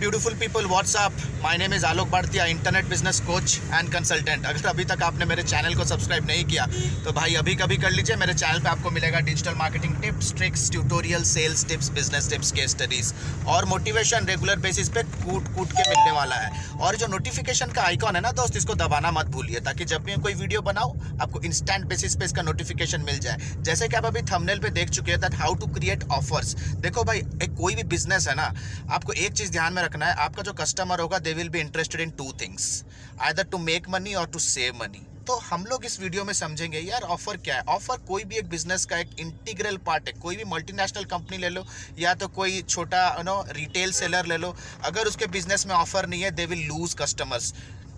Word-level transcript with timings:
Beautiful 0.00 0.32
people, 0.32 0.62
what's 0.62 0.94
up? 0.94 1.12
My 1.42 1.56
name 1.56 1.72
is 1.72 1.84
Alok 1.84 2.08
Bhartia, 2.08 2.44
internet 2.46 2.84
business 2.88 3.18
coach 3.20 3.58
and 3.72 3.88
consultant 3.92 4.46
अगर 4.46 4.68
अभी 4.68 4.84
तक 4.84 5.02
आपने 5.02 5.24
मेरे 5.24 5.42
चैनल 5.42 5.74
को 5.74 5.84
सब्सक्राइब 5.84 6.26
नहीं 6.26 6.44
किया 6.44 6.66
तो 7.04 7.12
भाई 7.12 7.34
अभी 7.34 7.54
कभी 7.54 7.76
कर 7.76 7.90
लीजिए 7.90 8.16
मेरे 8.16 8.34
चैनल 8.34 8.60
पे 8.62 8.68
आपको 8.68 8.90
मिलेगा 8.90 9.20
digital 9.26 9.54
marketing 9.58 9.96
tips 10.02 10.32
tricks 10.36 10.70
tutorial 10.70 11.24
sales 11.24 11.64
tips 11.68 11.88
business 11.90 12.28
tips 12.30 12.52
case 12.52 12.70
studies 12.70 13.12
और 13.46 13.64
मोटिवेशन 13.64 14.26
रेगुलर 14.26 14.58
बेसिस 14.60 14.88
पे 14.88 15.02
कूट 15.02 15.48
कूट 15.56 15.72
के 15.72 15.88
मिलने 15.88 16.10
वाला 16.18 16.36
है। 16.36 16.78
और 16.78 16.96
जो 16.96 17.06
नोटिफिकेशन 17.06 17.72
का 17.72 17.82
आइकॉन 17.82 18.16
है 18.16 18.22
ना 18.22 18.32
दोस्त 18.40 18.56
इसको 18.56 18.74
दबाना 18.74 19.10
मत 19.12 19.26
भूलिए 19.36 19.60
ताकि 19.68 19.84
जब 19.84 20.04
भी 20.04 20.16
कोई 20.22 20.34
वीडियो 20.34 20.62
बनाओ 20.62 20.94
आपको 21.22 21.40
इंस्टेंट 21.42 21.86
बेसिस 21.88 22.16
पे 22.16 22.24
इसका 22.24 22.42
नोटिफिकेशन 22.42 23.04
मिल 23.06 23.18
जाए। 23.18 23.54
जैसे 23.60 23.88
कि 23.88 23.96
आप 23.96 24.06
अभी 24.06 24.22
थंबनेल 24.32 24.58
पे 24.58 24.70
देख 24.80 24.90
चुके 24.90 25.10
हैं 25.12 25.20
that 25.20 25.34
how 25.40 25.54
to 25.54 25.66
create 25.74 26.04
offers 26.12 26.54
देखो 26.80 27.04
भाई 27.04 27.18
एक 27.42 27.56
कोई 27.60 27.74
भी 27.74 27.82
बिज़नेस 27.96 28.28
है 28.28 28.34
ना 28.34 28.52
आपको 28.90 29.12
एक 29.12 29.32
चीज़ 29.32 29.50
ध्यान 29.52 29.72
में 29.72 29.81
रखना 29.82 30.06
है। 30.06 30.14
आपका 30.20 30.42
जो 30.42 30.52
कस्टमर 30.54 31.00
होगा 31.00 31.18
they 31.20 31.32
will 31.34 31.48
be 31.48 31.60
interested 31.60 32.00
in 32.00 32.10
two 32.18 32.32
things 32.40 32.84
either 33.20 33.44
to 33.44 33.58
make 33.60 33.88
money 33.90 34.14
और 34.14 34.26
टू 34.26 34.38
सेव 34.40 34.74
मनी 34.76 35.06
तो 35.22 35.36
हम 35.40 35.64
लोग 35.66 35.84
इस 35.84 36.00
वीडियो 36.00 36.24
में 36.24 36.32
समझेंगे, 36.34 36.78
यार 36.78 37.02
ऑफ़र 37.06 37.36
क्या 37.38 37.56
है? 37.56 37.62
ऑफ़र 37.64 37.96
कोई 38.06 38.24
भी 38.24 38.36
एक 38.36 38.48
बिज़नेस 38.50 38.84
का 38.84 38.96
एक 38.98 39.10
इंटीग्रल 39.20 39.76
पार्ट 39.86 40.08
है। 40.08 40.12
कोई 40.14 40.36
भी 40.36 40.44
मल्टीनेशनल 40.46 41.04
कंपनी 41.04 41.38
ले 41.38 41.48
लो, 41.48 41.64
या 41.98 42.14
तो 42.14 42.28
कोई 42.30 42.62
छोटा 42.62 43.22
नो 43.22 43.34
रिटेल 43.50 43.92
सेलर 43.92 44.26
ले 44.26 44.36
लो। 44.36 44.54
अगर 44.84 45.06
उसके 45.06 45.26
बिज़नेस 45.28 45.66
में 45.66 45.74
ऑफ़र 45.74 46.06
नहीं 46.06 46.22
है 46.22 46.30
they 46.32 46.46
will 46.46 46.66
lose 46.68 46.94
customers 46.94 47.52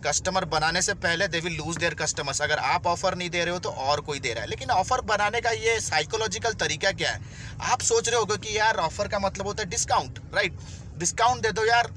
customer 0.07 0.45
बनाने 0.47 0.83
से 0.83 0.95
पहले 0.97 1.29
they 1.29 1.41
will 1.41 1.57
lose 1.57 1.77
their 1.77 1.95
customers 1.97 2.41
अगर 2.43 2.59
आप 2.71 2.87
ऑफ़र 2.87 3.15
नहीं 3.15 3.31
दे 3.31 3.45
रहे 3.45 3.53
हो 3.53 3.59
तो 3.61 3.71
और 3.71 4.01
कोई 4.03 4.21
दे 4.21 4.33
रहा 4.33 4.43
है। 4.43 4.49
लेकिन 4.51 4.71
ऑफ़र 4.73 5.01
बनाने 5.07 5.41
का 5.41 5.51
ये 5.53 5.79
साइकोलॉजिकल 5.81 6.53
तरीका 6.57 6.91
क्या 6.93 7.11
है? 7.11 7.21
आप 7.63 7.81
सोच 7.83 8.09
रहे 8.09 8.19
होगे 8.19 8.37
कि 8.39 8.57
यार 8.59 8.77
ऑफ़र 8.79 9.09
का 9.09 9.19
मतलब 9.19 9.47
होता 9.47 9.63
है 9.63 9.69
डिस्काउंट 9.71 10.19
राइट 10.35 10.59
डिस्काउंट 10.99 11.43
दे 11.43 11.53
दो 11.53 11.65
यार। 11.67 11.93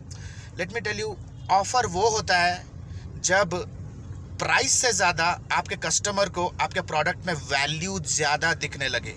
Let 0.58 0.74
me 0.74 0.82
tell 0.82 1.00
you 1.00 1.16
offer 1.52 1.88
वो 1.90 2.10
होता 2.10 2.38
है 2.38 2.64
जब 3.24 3.56
प्राइस 4.40 4.72
से 4.72 4.92
ज़्यादा 4.94 5.26
आपके 5.52 5.76
कस्टमर 5.78 6.30
को 6.30 6.46
आपके 6.62 6.82
प्रोडक्ट 6.84 7.26
में 7.28 7.34
वैल्यू 7.34 8.00
ज़्यादा 8.00 8.54
दिखने 8.56 8.88
लगे। 8.90 9.16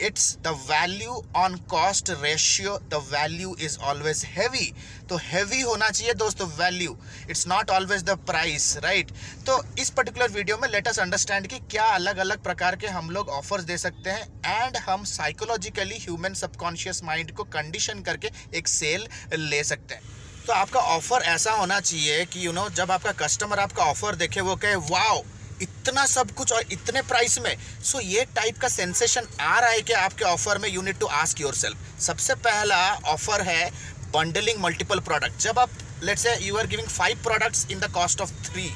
It's 0.00 0.36
the 0.42 0.48
value 0.68 1.22
on 1.36 1.56
cost 1.70 2.10
ratio 2.22 2.76
the 2.90 3.02
value 3.10 3.54
is 3.60 3.78
always 3.80 4.24
heavy 4.28 4.72
तो 5.08 5.16
हैवी 5.22 5.60
होना 5.60 5.88
चाहिए 5.90 6.14
दोस्तों 6.14 6.46
value 6.48 6.96
it's 7.30 7.46
not 7.48 7.70
always 7.70 8.02
the 8.02 8.18
price 8.26 8.76
right 8.84 9.10
तो 9.46 9.62
इस 9.78 9.90
पर्टिकुलर 9.90 10.28
वीडियो 10.30 10.56
में 10.56 10.68
लेट 10.68 10.88
अस 10.88 10.98
अंडरस्टैंड 10.98 11.46
कि 11.46 11.58
क्या 11.70 11.84
अलग 11.94 12.18
अलग 12.18 12.42
प्रकार 12.42 12.76
के 12.76 12.86
हम 12.96 13.10
लोग 13.10 13.28
ऑफर्स 13.36 13.64
दे 13.64 13.78
सकते 13.78 14.10
हैं 14.10 14.64
एंड 14.64 14.76
हम 14.88 15.04
साइकोलॉजिकली 15.06 15.98
ह्यूमन 15.98 16.34
सबकॉन्शियस 16.34 17.02
माइंड 17.04 17.32
को 17.36 17.44
कंडीशन 17.56 18.02
करके 18.02 18.30
एक 18.58 18.68
सेल 18.68 19.06
ले 19.34 19.62
सकते 19.64 19.94
हैं। 19.94 20.14
तो 20.46 20.52
आपका 20.52 20.80
ऑफ़र 20.80 21.22
ऐसा 21.26 21.52
होना 21.52 21.78
चाहिए 21.80 22.24
कि 22.24 22.44
यू 22.46 22.50
you 22.50 22.54
नो 22.54 22.64
know, 22.64 22.76
जब 22.76 22.90
आपका 22.90 23.12
कस्टमर 23.24 23.58
आपका 23.58 23.84
ऑफ़र 23.84 24.14
देखे 24.16 24.40
वो 24.40 24.54
कहे 24.56 24.74
वाओ 24.90 25.22
इतना 25.62 26.04
सब 26.06 26.30
कुछ 26.34 26.52
और 26.52 26.72
इतने 26.72 27.02
प्राइस 27.04 27.38
में। 27.38 27.56
सो 27.84 28.00
ये 28.00 28.24
टाइप 28.36 28.58
का 28.60 28.68
सेंसेशन 28.68 29.26
आ 29.40 29.58
रहा 29.58 29.70
है 29.70 29.80
कि 29.80 29.92
आपके 29.94 30.24
ऑफ़र 30.24 30.58
में 30.58 30.68
you 30.68 30.82
need 30.82 30.98
to 30.98 31.06
ask 31.18 31.40
yourself 31.54 32.00
सबसे 32.00 32.34
पहला 32.46 32.78
ऑफ़र 33.12 33.42
है 33.42 33.70
बंडलिंग 34.14 34.60
मल्टीपल 34.62 35.00
प्रोडक्ट 35.06 35.40
जब 35.42 35.58
आप 35.58 35.70
let's 36.02 36.22
say 36.22 36.36
you 36.46 36.56
are 36.56 36.66
giving 36.66 36.88
five 36.88 37.22
products 37.22 37.66
in 37.70 37.78
the 37.80 37.90
cost 37.92 38.20
of 38.20 38.32
three 38.44 38.70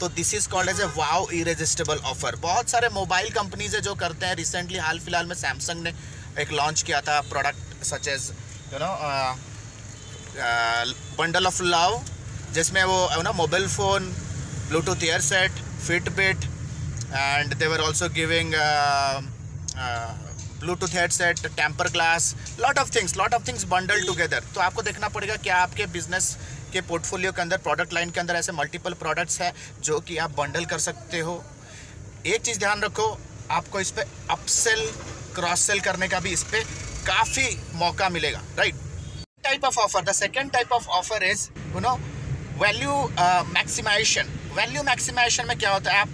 तो 0.00 0.08
this 0.10 0.34
is 0.34 0.48
called 0.48 0.70
as 0.70 0.80
a 0.80 0.84
wow 0.96 1.30
irresistible 1.34 1.98
offer 2.06 2.36
बहुत 2.40 2.70
सारे 2.70 2.88
मोबाइल 2.94 3.30
कंपनीज़ 3.32 3.76
है 3.76 3.80
जो 3.82 3.94
करते 3.94 4.26
हैं। 4.26 4.34
रिसेंटली 4.36 4.78
हाल 4.78 4.98
फ़िलहाल 5.00 5.26
में 5.26 5.34
सैमसंग 5.36 5.82
ने 5.82 5.92
एक 6.38 6.52
लॉन्च 6.52 6.82
किया 6.82 7.00
था 7.00 7.20
product 7.30 7.84
such 7.86 8.08
as 8.08 8.30
you 8.72 8.78
know 8.78 8.90
bundle 11.18 11.46
of 11.46 11.62
love 11.62 12.02
जिसमें 12.54 12.82
वो 12.84 13.22
know 13.22 13.32
mobile 13.32 13.66
phone 13.68 14.12
Bluetooth 14.68 15.02
earset 15.90 16.08
Fitbit 16.08 16.44
and 17.14 17.54
they 17.54 17.66
were 17.66 17.80
also 17.80 18.08
giving 18.08 18.52
Bluetooth 20.60 20.88
headset 20.88 21.46
temper 21.46 21.88
glass 21.88 22.34
lot 22.60 22.78
of 22.78 22.94
things 22.96 23.16
lot 23.16 23.34
of 23.34 23.46
things 23.48 23.64
bundle 23.64 24.06
together 24.06 24.44
तो 24.54 24.60
आपको 24.60 24.82
देखना 24.82 25.08
पड़ेगा 25.08 25.36
क्या 25.36 25.56
आपके 25.56 25.86
business 25.86 26.36
के 26.72 26.80
portfolio 26.80 27.32
के 27.32 27.42
अंदर 27.42 27.56
प्रोडक्ट 27.56 27.92
लाइन 27.92 28.10
के 28.10 28.20
अंदर 28.20 28.34
ऐसे 28.34 28.52
मल्टीपल 28.52 28.92
प्रोडक्ट्स 28.92 29.40
हैं 29.40 29.52
जो 29.82 30.00
कि 30.00 30.16
आप 30.16 30.30
बंडल 30.30 30.64
कर 30.64 30.78
सकते 30.78 31.18
हो। 31.18 31.44
एक 32.26 32.42
चीज़ 32.42 32.58
ध्यान 32.58 32.82
रखो 32.82 33.20
आपको 33.50 33.80
इस 33.80 33.90
पर 33.90 34.04
अपसेल 34.30 34.86
क्रॉस 35.34 35.60
सेल 35.60 35.80
करने 35.80 36.08
का 36.08 36.20
भी 36.20 36.30
इस 36.30 36.42
पर 36.42 36.64
काफ़ी 37.06 37.46
मौका 37.74 38.08
मिलेगा 38.08 38.42
right 38.58 38.74
type 39.46 39.64
of 39.66 39.76
offer 39.80 40.00
the 40.06 40.14
second 40.14 40.52
type 40.52 40.72
of 40.76 40.86
offer 40.90 41.18
is 41.22 41.42
you 41.74 41.80
know 41.80 41.98
value 42.58 42.96
uh, 43.16 43.42
maximization 44.56 44.86
maximization 44.86 45.46
में 45.46 45.58
क्या 45.58 45.70
होता 45.70 45.92
है? 45.92 45.98
आप 45.98 46.08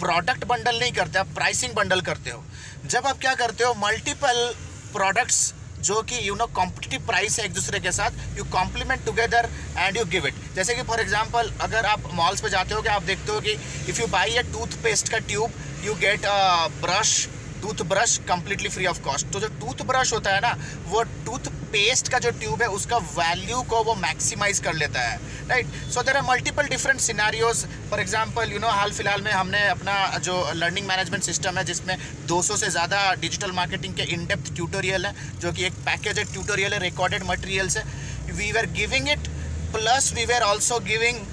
प्रोडक्ट 0.00 0.44
बंडल 0.44 0.78
नहीं 0.78 0.92
करते, 0.92 1.18
आप 1.18 1.26
प्राइसिंग 1.26 1.72
बंडल 1.72 2.00
करते 2.00 2.30
हो। 2.30 2.44
जब 2.86 3.06
आप 3.06 3.18
क्या 3.18 3.34
करते 3.34 3.64
हो? 3.64 3.74
मल्टीपल 3.74 4.54
प्रोडक्ट्स 4.92 5.54
जो 5.80 6.02
कि 6.02 6.28
यू 6.28 6.34
नो 6.34 6.46
कॉम्पिटिटिव 6.46 7.06
प्राइस 7.06 7.38
है 7.38 7.44
एक 7.44 7.52
दूसरे 7.52 7.80
के 7.80 7.92
साथ 7.92 8.10
you 8.38 8.44
complement 8.44 9.04
together 9.04 9.48
and 9.76 9.96
you 9.96 10.04
give 10.04 10.26
it 10.26 10.34
जैसे 10.54 10.74
कि 10.74 10.82
फॉर 10.82 11.00
एग्जांपल 11.00 11.52
अगर 11.60 11.86
आप 11.86 12.02
मॉल्स 12.14 12.40
पे 12.40 12.48
जाते 12.50 12.74
हो 12.74 12.82
कि 12.82 12.88
आप 12.88 13.02
देखते 13.02 13.32
हो 13.32 13.40
कि 13.40 13.52
if 13.88 14.00
you 14.00 14.06
buy 14.06 14.36
a 14.36 14.42
toothpaste 14.42 15.08
का 15.08 15.18
tube 15.18 15.52
you 15.84 15.94
get 15.94 16.24
a 16.24 16.66
brush 16.68 17.28
tooth 17.62 17.82
brush 17.88 18.16
completely 18.28 18.68
free 18.68 18.86
of 18.86 19.00
cost 19.02 19.32
तो 19.32 19.40
जो 19.40 19.48
टूथ 19.60 19.84
ब्रश 19.86 20.12
होता 20.12 20.34
है 20.34 20.40
ना, 20.40 20.56
वो 20.88 21.02
टूथ 21.26 21.50
पेस्ट 21.72 22.08
का 22.12 22.18
जो 22.18 22.30
ट्यूब 22.40 22.62
है, 22.62 22.68
उसका 22.68 22.96
वैल्यू 22.96 23.60
को 23.64 23.82
वो 23.84 23.94
मैक्सिमाइज 23.96 24.58
कर 24.60 24.74
लेता 24.74 25.00
है 25.00 25.18
right 25.48 25.66
so 25.92 26.02
there 26.02 26.16
are 26.16 26.22
multiple 26.22 26.66
different 26.68 27.00
scenarios 27.00 27.64
for 27.90 28.00
example 28.00 28.52
you 28.52 28.58
know 28.58 28.68
हाल 28.70 28.92
फ़िलहाल 28.92 29.22
में 29.22 29.30
हमने 29.32 29.66
अपना 29.68 29.94
जो 30.18 30.34
लर्निंग 30.54 30.86
मैनेजमेंट 30.86 31.22
सिस्टम 31.24 31.58
है, 31.58 31.64
जिसमें 31.64 31.96
200 32.28 32.56
से 32.56 32.70
ज़्यादा 32.70 33.12
डिजिटल 33.20 33.52
मार्केटिंग 33.52 33.94
के 33.94 34.02
इन 34.14 34.26
डेप्थ 34.26 34.54
ट्यूटोरियल 34.54 35.06
है, 35.06 35.14
जो 35.40 35.52
कि 35.52 35.64
एक 35.66 35.72
पैकेज 35.86 36.18
है 36.18 36.24
ट्यूटोरियल 36.32 36.72
है. 36.72 36.78
रिकॉर्डेड 36.80 37.22
मटेरियल्स 37.26 37.74
से 37.74 38.32
we 38.32 38.52
were 38.52 38.66
giving 38.76 39.08
it 39.08 39.28
plus 39.72 40.12
we 40.14 40.24
were 40.26 40.42
also 40.44 40.78
giving 40.86 41.24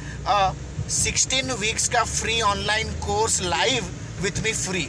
sixteen 0.93 1.51
weeks 1.59 1.87
का 1.89 2.03
free 2.05 2.39
online 2.43 2.93
course 3.01 3.41
live 3.43 3.91
with 4.21 4.43
me 4.43 4.53
free 4.55 4.87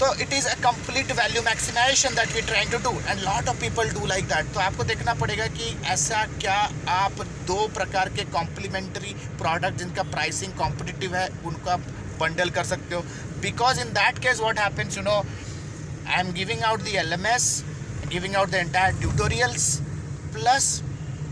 तो 0.00 0.12
it 0.22 0.32
is 0.32 0.46
a 0.48 0.54
complete 0.62 1.10
value 1.12 1.40
maximization 1.42 2.14
that 2.14 2.32
we 2.34 2.42
trying 2.42 2.70
to 2.72 2.78
do 2.84 2.90
and 3.00 3.18
lot 3.20 3.48
of 3.48 3.56
people 3.60 3.90
do 3.94 4.06
like 4.06 4.28
that 4.28 4.52
तो 4.54 4.60
आपको 4.60 4.84
देखना 4.90 5.14
पड़ेगा 5.14 5.46
कि 5.56 5.76
ऐसा 5.92 6.24
क्या 6.40 6.54
आप 6.90 7.20
दो 7.46 7.66
प्रकार 7.74 8.08
के 8.16 8.24
कॉम्प्लीमेंट्री 8.32 9.14
प्रोडक्ट 9.38 9.78
जिनका 9.78 10.02
प्राइसिंग 10.14 10.52
कॉम्पिटिटिव 10.58 11.16
है, 11.16 11.28
उनका 11.44 11.76
बंडल 12.20 12.50
कर 12.50 12.64
सकते 12.64 12.94
हो. 12.94 13.00
Because 13.42 13.80
in 13.80 13.92
that 13.94 14.18
case 14.22 14.40
what 14.40 14.58
happens 14.58 14.96
you 14.96 15.02
know 15.02 15.18
I 16.08 16.20
am 16.20 16.32
giving 16.32 16.62
out 16.70 16.82
the 16.82 16.94
L 17.02 17.12
M 17.12 17.26
S 17.26 17.52
giving 18.12 18.36
out 18.36 18.50
the 18.50 18.54
entire 18.54 18.98
tutorials 19.00 19.74
plus 20.34 20.70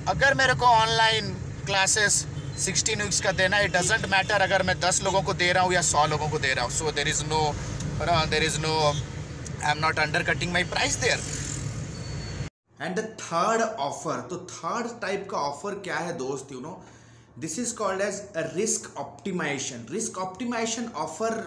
अगर 0.08 0.34
मेरे 0.34 0.54
को 0.54 0.66
ऑनलाइन 0.66 1.34
क्लासेस 1.66 2.24
सिक्सटीन 2.58 3.02
वीक्स 3.02 3.20
का 3.20 3.32
देना 3.32 3.58
इट 3.60 3.72
डजेंट 3.72 4.06
मैटर 4.10 4.42
अगर 4.42 4.62
मैं 4.62 4.78
दस 4.80 5.02
लोगों 5.04 5.22
को 5.22 5.34
दे 5.34 5.52
रहा 5.52 5.64
हूँ 5.64 5.72
या 5.72 5.82
सौ 5.88 6.06
लोगों 6.06 6.28
को 6.30 6.38
दे 6.38 6.52
रहा 6.54 6.64
हूँ। 6.64 6.72
So 6.72 6.92
there 6.92 7.08
is 7.08 7.24
no 7.26 7.42
there 8.30 8.42
is 8.44 8.58
no 8.60 8.72
I 8.84 9.70
am 9.70 9.78
not 9.78 9.98
undercutting 10.24 10.52
my 10.52 10.64
price 10.72 10.96
there 11.00 11.20
and 12.80 12.96
the 12.96 13.04
third 13.20 13.62
offer 13.62 14.20
तो 14.30 14.36
थर्ड 14.50 15.00
टाइप 15.00 15.26
का 15.30 15.38
ऑफ़र 15.38 15.74
क्या 15.84 15.98
है 15.98 16.16
दोस्त 16.18 16.52
you 16.52 16.60
know 16.60 16.82
this 17.38 17.58
is 17.58 17.74
called 17.76 18.00
as 18.02 18.22
risk 18.56 18.96
optimization 18.98 19.86
risk 19.90 20.18
optimization 20.18 20.88
offer 20.96 21.40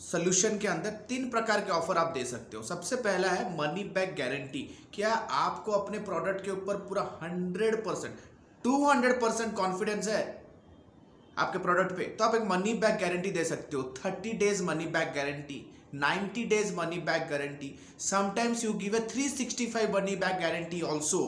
solution 0.00 0.58
के 0.58 0.68
अंदर 0.68 0.90
तीन 1.08 1.28
प्रकार 1.30 1.60
के 1.60 1.72
ऑफ़र 1.72 1.96
आप 1.98 2.12
दे 2.14 2.24
सकते 2.24 2.56
हो। 2.56 2.62
सबसे 2.62 2.96
पहला 3.04 3.30
है 3.30 3.44
मनी 3.56 3.84
बैक 3.94 4.14
गारंटी 4.18 4.62
क्या 4.94 5.12
आपको 5.38 5.72
अपने 5.72 5.98
प्रोडक्ट 6.10 6.44
के 6.44 6.50
ऊपर 6.50 6.76
पूरा 6.88 7.02
hundred 7.22 7.84
percent 7.84 8.14
two 8.64 8.84
hundred 8.86 9.20
percent 9.20 9.54
confidence 9.56 10.08
है? 10.08 10.20
आपके 11.38 11.58
प्रोडक्ट 11.58 11.96
पे 11.96 12.04
तो 12.04 12.24
आप 12.24 12.34
एक 12.34 12.42
मनी 12.50 12.74
बैक 12.74 13.00
गारंटी 13.00 13.30
दे 13.30 13.44
सकते 13.44 13.76
हो। 13.76 13.82
Thirty 13.98 14.32
days 14.38 14.62
money 14.62 14.86
back 14.86 15.12
guarantee 15.16 15.64
90 15.94 16.42
days 16.48 16.70
money 16.76 16.96
back 17.04 17.22
guarantee 17.28 17.68
sometimes 17.98 18.62
you 18.64 18.72
give 18.80 18.96
a 18.96 19.00
365 19.02 19.92
money 19.92 20.16
back 20.16 20.34
guarantee 20.40 20.80
also, 20.84 21.20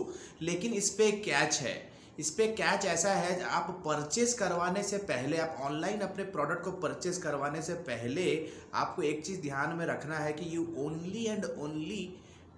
लेकिन 0.42 0.72
इस 0.72 0.90
पर 0.90 1.10
कैच 1.20 1.60
है। 1.60 1.72
इस 2.18 2.30
पर 2.30 2.46
कैच 2.52 2.84
ऐसा 2.86 3.12
है, 3.14 3.42
आप 3.42 3.70
परचेस 3.86 4.34
करवाने 4.34 4.82
से 4.82 4.96
पहले, 5.10 5.36
आप 5.36 5.56
ऑनलाइन 5.60 6.00
अपने 6.00 6.24
प्रोडक्ट 6.24 6.64
को 6.64 6.72
परचेस 6.82 7.18
करवाने 7.18 7.62
से 7.62 7.74
पहले, 7.88 8.26
आपको 8.74 9.02
एक 9.02 9.24
चीज़ 9.26 9.40
ध्यान 9.40 9.74
में 9.76 9.86
रखना 9.86 10.18
है 10.18 10.32
कि 10.32 10.56
you 10.56 10.66
only 10.78 11.24
and 11.26 11.44
only 11.44 12.02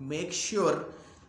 make 0.03 0.33
sure 0.33 0.75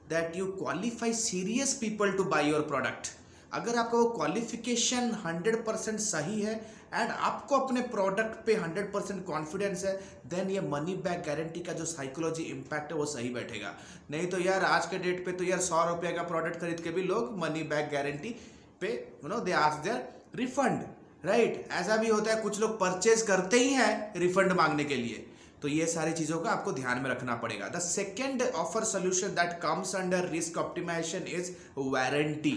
that 0.09 0.35
you 0.35 0.45
qualify 0.53 1.13
serious 1.13 1.73
people 1.73 2.11
to 2.11 2.23
buy 2.23 2.49
your 2.49 2.61
product 2.61 3.07
अगर 3.53 3.75
आपका 3.75 3.97
वो 3.97 4.05
क्वालिफिकेशन 4.09 5.11
100 5.17 5.55
परसेंट 5.65 5.99
सही 6.01 6.41
है 6.41 6.53
एंड 6.93 7.09
आपको 7.09 7.57
अपने 7.57 7.81
प्रोडक्ट 7.89 8.45
पे 8.45 8.55
100 8.55 8.85
परसेंट 8.93 9.23
कॉन्फिडेंस 9.25 9.83
है 9.85 9.93
देन 10.27 10.49
ये 10.49 10.61
मनी 10.69 10.95
बैक 11.03 11.23
गारंटी 11.27 11.59
का 11.59 11.73
जो 11.73 11.85
साइकोलॉजी 11.87 12.43
इम्पैक्ट 12.45 12.91
है, 12.91 12.97
वो 12.97 13.05
सही 13.07 13.29
बैठेगा। 13.29 13.73
नहीं 14.11 14.27
तो 14.27 14.39
यार, 14.39 14.63
आज 14.65 14.85
के 14.85 14.97
डेट 14.99 15.25
पे 15.25 15.31
तो 15.31 15.43
यार 15.43 15.59
सौ 15.61 15.83
रुपये 15.89 16.11
का 16.11 16.23
प्रोडक्ट 16.23 16.59
खरीद 16.61 16.79
के 16.79 16.91
भी 16.91 17.03
लोग 17.03 17.37
मनी 17.39 17.63
बैक 17.65 17.89
गारंटी 17.91 18.35
पे 18.81 18.93
you 19.23 19.29
know 19.29 19.39
they 19.41 19.51
ask 19.59 19.83
their 19.83 20.07
refund 20.35 20.83
right 21.25 21.67
ऐसा 21.71 21.97
भी 21.97 22.09
होता 22.09 22.33
है, 22.33 22.41
कुछ 22.41 22.59
लोग 22.59 22.79
परचेज 22.79 23.21
करते 23.21 23.59
ही 23.59 23.73
हैं 23.73 24.13
रिफंड 24.17 24.51
मांगने 24.53 24.83
के 24.83 24.95
लिए। 24.95 25.25
तो 25.61 25.67
ये 25.69 25.85
सारी 25.87 26.13
चीज़ों 26.13 26.39
का 26.39 26.49
आपको 26.51 26.71
ध्यान 26.73 26.99
में 26.99 27.09
रखना 27.09 27.35
पड़ेगा। 27.35 27.67
The 27.69 27.79
second 27.81 28.41
offer 28.43 28.83
solution 28.85 29.27
that 29.35 29.59
comes 29.61 29.95
under 29.95 30.27
risk 30.29 30.57
optimization 30.57 31.27
is 31.35 31.51
warranty 31.79 32.55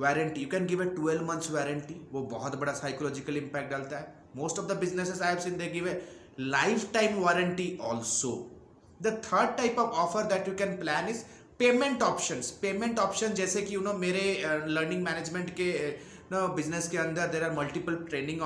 warranty 0.00 0.40
you 0.40 0.48
can 0.50 0.66
give 0.66 0.82
a 0.82 0.86
twelve 0.94 1.24
months 1.26 1.50
warranty 1.50 2.00
वो 2.12 2.22
बहुत 2.32 2.56
बड़ा 2.60 2.72
साइकोलॉजिकल 2.72 3.36
इंपैक्ट 3.36 3.70
डालता 3.70 3.98
है। 3.98 4.14
Most 4.36 4.58
of 4.58 4.66
the 4.66 4.76
businesses 4.78 5.22
I 5.22 5.32
have 5.32 5.40
seen 5.40 5.56
they 5.58 5.68
give 5.72 5.88
a 5.88 6.00
lifetime 6.94 7.18
warranty 7.22 7.76
also 7.82 8.32
the 9.02 9.20
third 9.24 9.56
type 9.56 9.78
of 9.78 9.98
offer 10.00 10.22
that 10.32 10.48
you 10.48 10.54
can 10.54 10.76
plan 10.78 11.08
is 11.08 11.22
payment 11.58 12.02
option 12.02 12.40
payment 12.62 12.98
option 12.98 13.34
जैसे 13.34 13.62
कि 13.62 13.74
you 13.74 13.80
know 13.80 13.92
मेरे 13.92 14.22
learning 14.44 15.00
uh, 15.00 15.10
management 15.10 15.50
के 15.60 15.70
uh, 15.72 16.23
business 16.34 16.88
के 16.88 16.98
अंदर 16.98 17.26
there 17.26 17.44
are 17.44 17.52
multiple 17.52 17.94
training 18.08 18.40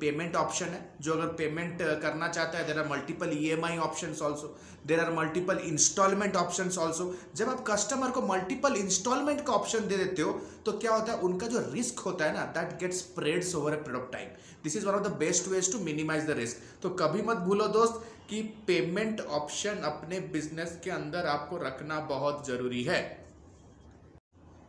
payment 0.00 0.36
option 0.36 0.66
है 0.66 0.80
जो 1.00 1.12
अगर 1.12 1.26
payment 1.34 1.82
uh, 1.82 2.00
करना 2.02 2.28
चाहता 2.28 2.58
है 2.58 2.66
there 2.66 2.78
are 2.78 2.88
multiple 2.88 3.30
E 3.32 3.48
M 3.50 3.64
I 3.64 3.78
option 3.78 4.14
also 4.22 4.56
there 4.86 5.00
are 5.00 5.12
multiple 5.12 5.58
installment 5.64 6.36
option 6.36 6.70
also 6.80 7.14
जब 7.36 7.48
आप 7.48 7.64
कस्टमर 7.70 8.10
को 8.10 8.22
मल्टीपल 8.22 8.76
इंस्टॉलमेंट 8.76 9.44
का 9.46 9.52
ऑप्शन 9.52 9.88
दे 9.88 9.96
देते 9.96 10.22
हो 10.22 10.32
तो 10.66 10.72
क्या 10.78 10.94
होता 10.94 11.12
है 11.12 11.18
उनका 11.20 11.46
जो 11.46 11.64
रिस्क 11.72 11.98
होता 11.98 12.24
है 12.24 12.34
ना 12.34 12.44
that 12.54 12.78
get 12.80 12.92
spreads 12.92 13.54
over 13.54 13.72
a 13.72 13.76
period 13.76 14.02
of 14.02 14.12
time 14.12 14.28
this 14.64 14.76
is 14.76 14.86
one 14.86 14.94
of 14.94 15.08
the 15.08 15.12
best 15.16 15.48
ways 15.48 15.72
to 15.72 15.80
minimize 15.80 16.26
the 16.26 16.38
risk 16.38 16.62
तो 16.82 16.90
कभी 17.02 17.22
मत 17.22 17.36
भूलो 17.36 17.68
दोस्त 17.72 18.04
कि 18.30 18.42
पेमेंट 18.66 19.20
ऑप्शन 19.20 19.82
अपने 19.84 20.20
बिज़नेस 20.32 20.80
के 20.84 20.90
अंदर 20.90 21.26
आपको 21.28 21.56
रखना 21.56 22.00
बहुत 22.08 22.46
ज़रूरी 22.46 22.82
है। 22.84 23.25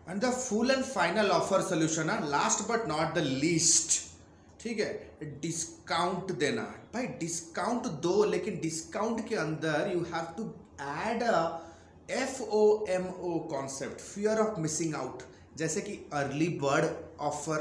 And 0.09 0.21
the 0.21 0.31
full 0.31 0.71
and 0.71 0.83
final 0.83 1.31
offer 1.31 1.62
solution 1.69 2.09
है 2.09 2.30
last 2.30 2.68
but 2.69 2.88
not 2.88 3.13
the 3.15 3.24
least 3.24 4.01
ठीक 4.62 4.80
है 4.80 5.30
डिस्काउंट 5.42 6.31
देना। 6.39 6.62
भाई 6.94 7.07
डिस्काउंट 7.19 7.88
दो, 8.04 8.24
लेकिन 8.25 8.59
डिस्काउंट 8.62 9.27
के 9.27 9.36
अंदर 9.36 9.92
you 9.94 10.00
have 10.13 10.33
to 10.38 10.44
add 10.81 11.24
a 11.24 11.63
F 12.12 12.42
O 12.42 12.86
M 12.89 13.06
O 13.07 13.38
concept 13.51 14.01
fear 14.01 14.39
of 14.39 14.59
missing 14.59 14.95
out 14.95 15.24
जैसे 15.57 15.81
कि 15.81 15.94
early 16.13 16.48
bird 16.63 16.86
offer 17.27 17.59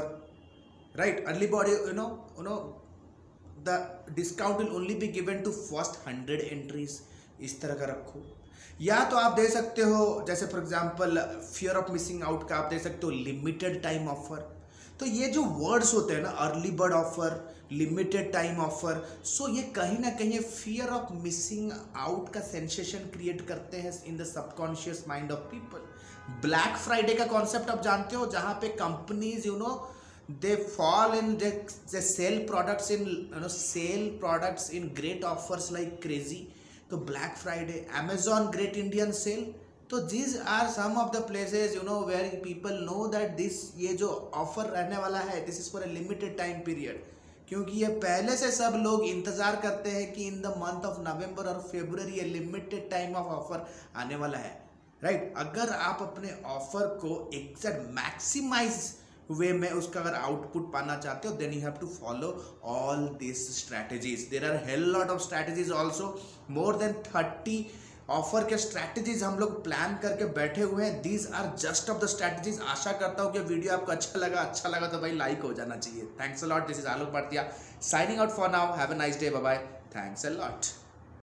right 0.95 1.25
early 1.27 1.47
bird 1.47 1.69
you 1.69 1.93
know 1.93 2.07
you 2.37 2.43
know 2.43 2.55
the 3.67 3.77
discount 4.15 4.57
will 4.57 4.69
only 4.75 4.95
be 4.95 5.07
given 5.19 5.41
to 5.43 5.51
first 5.51 6.07
hundred 6.07 6.41
entries 6.41 6.99
इस 7.41 7.59
तरह 7.61 7.73
का 7.75 7.85
रखो। 7.85 8.23
या 8.81 9.03
तो 9.09 9.17
आप 9.17 9.35
दे 9.35 9.47
सकते 9.49 9.81
हो, 9.81 10.23
जैसे 10.27 10.45
for 10.45 10.61
example 10.61 11.17
fear 11.43 11.75
of 11.75 11.91
missing 11.91 12.23
out 12.23 12.47
का 12.49 12.55
आप 12.55 12.69
दे 12.69 12.79
सकते 12.79 13.05
हो 13.05 13.11
लिमिटेड 13.11 13.81
टाइम 13.83 14.07
ऑफ़र 14.09 14.39
तो 14.99 15.05
ये 15.05 15.27
जो 15.29 15.43
वर्ड्स 15.43 15.93
होते 15.93 16.13
हैं 16.13 16.21
ना 16.23 16.29
early 16.45 16.71
bird 16.77 16.93
offer 16.93 17.39
limited 17.71 18.31
time 18.33 18.59
offer 18.61 19.03
so 19.25 19.47
ये 19.55 19.61
कहीं 19.75 19.97
ना 19.99 20.09
कहीं 20.19 20.39
फियर 20.39 20.89
ऑफ़ 20.89 21.11
मिसिंग 21.23 21.71
आउट 21.97 22.33
का 22.33 22.39
सेंसेशन 22.41 23.09
क्रिएट 23.13 23.45
करते 23.47 23.77
हैं 23.77 23.93
in 24.05 24.17
the 24.17 24.25
subconscious 24.25 25.03
mind 25.07 25.31
of 25.31 25.39
people 25.51 26.41
Black 26.41 26.77
Friday 26.77 27.13
का 27.13 27.25
कॉन्सेप्ट 27.25 27.69
आप 27.69 27.81
जानते 27.83 28.15
हो, 28.15 28.25
जहाँ 28.27 28.53
पे 28.61 28.67
companies 28.79 29.47
you 29.47 29.55
know 29.57 29.73
they 30.41 30.55
fall 30.55 31.17
in 31.17 31.35
they 31.37 32.01
sell 32.01 32.37
products 32.47 32.91
in 32.91 33.05
you 33.07 33.39
know 33.41 33.47
sell 33.49 34.07
products 34.19 34.69
in 34.71 34.87
great 34.97 35.23
offers 35.25 35.71
like 35.71 35.99
crazy 36.03 36.47
तो 36.89 36.97
Black 37.07 37.35
Friday 37.37 37.85
Amazon 37.95 38.47
great 38.51 38.77
Indian 38.77 39.11
sale 39.13 39.43
तो 39.89 39.99
this 40.07 40.37
are 40.49 40.67
some 40.71 40.97
of 40.97 41.11
the 41.11 41.21
places 41.27 41.75
you 41.75 41.81
know 41.83 41.99
where 42.05 42.29
people 42.43 42.79
know 42.83 43.07
that 43.07 43.35
this 43.37 43.61
ये 43.77 43.93
जो 43.95 44.09
offer 44.35 44.69
रहने 44.69 44.97
वाला 44.97 45.19
है 45.29 45.45
this 45.45 45.59
is 45.59 45.71
for 45.71 45.83
a 45.83 45.87
limited 45.89 46.37
time 46.37 46.59
period 46.61 47.03
क्योंकि 47.49 47.77
ये 47.77 47.87
पहले 47.99 48.35
से 48.37 48.51
सब 48.51 48.73
लोग 48.77 49.03
इंतज़ार 49.05 49.55
करते 49.61 49.89
हैं 49.89 50.11
कि 50.13 50.27
in 50.27 50.41
the 50.41 50.53
month 50.57 50.85
of 50.85 50.99
November 51.01 51.47
और 51.47 51.59
फेब्रवरी 51.71 52.13
ये 52.13 52.23
लिमिटेड 52.29 52.89
टाइम 52.91 53.15
ऑफ़ 53.15 53.27
ऑफ़र 53.33 53.65
आने 53.95 54.15
वाला 54.15 54.37
है 54.37 54.55
राइट 55.01 55.19
right? 55.19 55.37
अगर 55.39 55.69
आप 55.71 55.99
अपने 56.01 56.31
ऑफ़र 56.47 56.87
को 57.01 57.29
एग्जैक्ट 57.33 57.89
मैक्सिमाइज 57.91 58.79
वे 59.31 59.51
में 59.53 59.69
उसका 59.71 59.99
अगर 59.99 60.13
आउटपुट 60.15 60.71
पाना 60.73 60.95
चाहते 60.97 61.27
हो 61.27 61.33
then 61.35 61.53
you 61.53 61.61
have 61.61 61.73
to 61.81 61.87
follow 61.89 62.29
all 62.75 63.07
this 63.19 63.47
strategies 63.57 64.27
there 64.31 64.45
are 64.45 64.63
hell 64.67 64.83
lot 64.93 65.09
of 65.09 65.21
strategies 65.23 65.71
also 65.81 66.15
more 66.51 66.77
than 66.77 66.93
thirty 67.05 67.59
offer 68.09 68.43
के 68.49 68.57
स्ट्रैटेजीज 68.57 69.23
हम 69.23 69.39
लोग 69.39 69.63
प्लान 69.63 69.97
करके 70.01 70.25
बैठे 70.35 70.61
हुए 70.61 70.83
हैं. 70.83 71.01
These 71.01 71.27
are 71.35 71.51
just 71.59 71.89
of 71.89 71.97
the 72.03 72.07
strategies 72.07 72.59
आशा 72.73 72.91
करता 73.01 73.23
हूँ 73.23 73.31
कि 73.33 73.39
वीडियो 73.39 73.73
आपको 73.73 73.91
अच्छा 73.91 74.19
लगा. 74.19 74.41
अच्छा 74.41 74.69
लगा 74.69 74.87
तो 74.87 74.99
भाई 74.99 75.11
लाइक 75.13 75.41
हो 75.43 75.53
जाना 75.53 75.75
चाहिए. 75.77 76.05
Thanks 76.21 76.43
a 76.43 76.47
lot 76.47 76.67
this 76.67 76.79
is 76.79 76.87
Alok 76.87 77.09
Bhartia 77.13 77.49
signing 77.83 78.19
out 78.19 78.29
for 78.35 78.49
now 78.51 78.75
have 78.77 78.93
a 78.93 78.97
nice 78.97 79.19
day 79.19 79.29
bye 79.31 79.57
thanks 79.95 80.25
a 80.25 80.29
lot 80.29 80.65